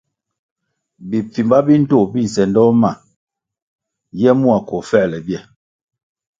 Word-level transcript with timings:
Bipfimba 1.09 1.57
bi 1.65 1.73
ndtoh 1.81 2.05
bi 2.13 2.19
nsendoh 2.25 2.71
ma 2.81 2.91
ye 4.21 4.31
mua 4.39 4.57
koh 4.67 4.85
fuerle 4.89 5.17
bie. 5.27 5.39